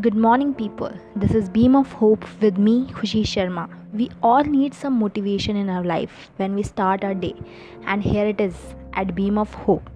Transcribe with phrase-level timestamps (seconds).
[0.00, 0.92] Good morning, people.
[1.14, 3.68] This is Beam of Hope with me, Khushi Sharma.
[3.92, 7.34] We all need some motivation in our life when we start our day,
[7.84, 8.54] and here it is
[8.94, 9.90] at Beam of Hope.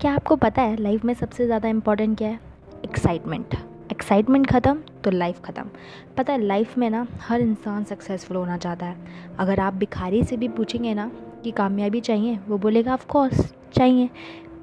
[0.00, 2.40] क्या आपको पता है life में सबसे ज़्यादा important क्या है?
[2.84, 3.54] Excitement
[3.92, 5.68] excitement ख़त्म तो लाइफ ख़त्म.
[6.16, 8.96] पता है लाइफ में ना हर इंसान सक्सेसफुल होना चाहता है.
[9.38, 11.10] अगर आप भिखारी से भी पूछेंगे ना
[11.44, 14.10] कि कामयाबी चाहिए वो बोलेगा ऑफ़ कोर्स चाहिए.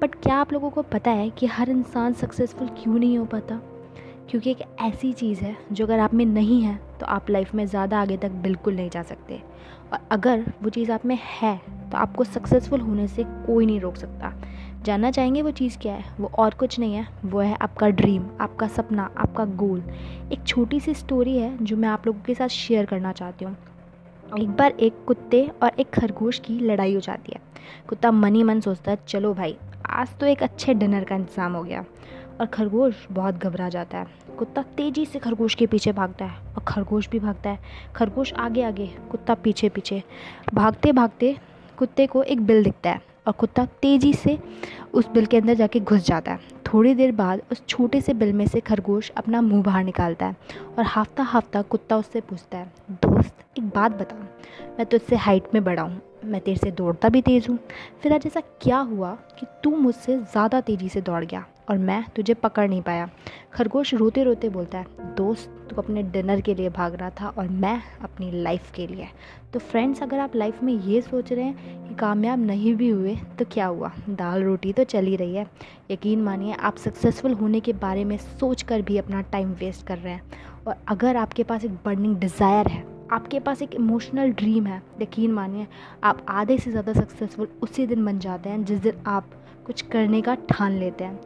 [0.02, 3.62] बट क्या आप लोगों को पता है कि हर इंसान सक्सेसफुल क्यों नहीं हो पाता?
[4.30, 7.64] क्योंकि एक ऐसी चीज़ है जो अगर आप में नहीं है तो आप लाइफ में
[7.66, 9.40] ज़्यादा आगे तक बिल्कुल नहीं जा सकते।
[9.92, 11.56] और अगर वो चीज़ आप में है
[11.90, 14.32] तो आपको सक्सेसफुल होने से कोई नहीं रोक सकता।
[14.84, 16.04] जानना चाहेंगे वो चीज़ क्या है?
[16.20, 19.82] वो और कुछ नहीं है, वो है आपका ड्रीम आपका सपना, आपका गोल
[20.32, 23.56] एक छोटी सी स्टोरी है जो मैं आप लोगों के साथ शेयर करना चाहती हूँ।
[24.38, 27.40] एक बार एक कुत्ते और एक खरगोश की लड़ाई हो जाती है।
[27.88, 29.56] कुत्ता मनी मन सोचता है, चलो भाई,
[29.86, 31.84] आज तो एक अच्छे डिनर का इंतज़ाम हो गया।
[32.40, 34.06] और खरगोश बहुत घबरा जाता है।
[34.38, 37.58] कुत्ता तेज़ी से खरगोश के पीछे भागता है और खरगोश भी भागता है।
[37.96, 40.02] खरगोश आगे आगे कुत्ता पीछे पीछे
[40.54, 41.36] भागते भागते
[41.78, 44.38] कुत्ते को एक बिल दिखता है और कुत्ता तेज़ी से
[44.94, 48.32] उस बिल के अंदर जाके घुस जाता है। थोड़ी देर बाद उस छोटे से बिल
[48.32, 50.36] में से खरगोश अपना मुँह बाहर निकालता है
[50.78, 54.16] और हाफ्ता हाफ्ता कुत्ता उससे पूछता है, दोस्त, एक बात बता।
[54.78, 57.58] मैं तुझसे हाइट में बड़ा हूँ। मैं तेरे से दौड़ता भी तेज़ हूँ।
[58.02, 61.44] फिर आज ऐसा क्या हुआ कि तू मुझसे ज़्यादा तेज़ी से दौड़ गया?
[61.70, 63.08] और मैं तुझे पकड़ नहीं पाया।
[63.52, 67.48] खरगोश रोते रोते बोलता है, दोस्त, तू अपने डिनर के लिए भाग रहा था और
[67.48, 69.08] मैं अपनी लाइफ के लिए।
[69.52, 73.16] तो फ्रेंड्स, अगर आप लाइफ में ये सोच रहे हैं कि कामयाब नहीं भी हुए
[73.38, 73.92] तो क्या हुआ?
[74.10, 75.46] दाल रोटी तो चल ही रही है।
[75.90, 79.98] यकीन मानिए, आप सक्सेसफुल होने के बारे में सोच कर भी अपना टाइम वेस्ट कर
[79.98, 80.22] रहे हैं।
[80.66, 85.32] और अगर आपके पास एक बर्निंग डिज़ायर है, आपके पास एक इमोशनल ड्रीम है, यकीन
[85.32, 85.66] मानिए,
[86.04, 89.30] आप आधे से ज़्यादा सक्सेसफुल उसी दिन बन जाते हैं जिस दिन आप
[89.66, 91.20] कुछ करने का ठान लेते हैं।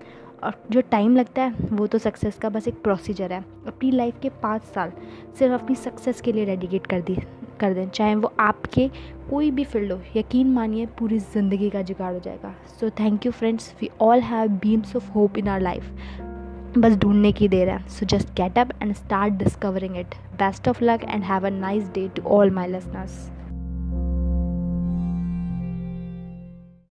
[0.44, 4.18] और जो टाइम लगता है, वो तो सक्सेस का बस एक प्रोसीजर है। अपनी लाइफ
[4.22, 4.92] के पाँच साल
[5.38, 7.16] सिर्फ़ अपनी सक्सेस के लिए डेडिकेट कर दी,
[7.60, 8.88] कर दें। चाहे वो आपके
[9.30, 13.32] कोई भी फ़ील्ड हो, यकीन मानिए पूरी ज़िंदगी का जुगाड़ हो जाएगा। So thank you
[13.32, 15.90] friends we all have beams of hope in our life
[16.78, 20.84] बस ढूँढने की देर है। So just get up and start discovering it best of
[20.84, 23.30] luck and have a nice day to all my listeners